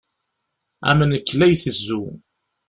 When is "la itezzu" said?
1.33-2.03